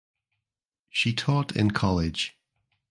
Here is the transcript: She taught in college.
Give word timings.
She 0.89 1.13
taught 1.13 1.55
in 1.55 1.69
college. 1.69 2.35